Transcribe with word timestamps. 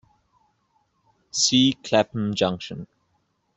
See 1.29 1.73
Clapham 1.83 2.33
Junction. 2.33 2.87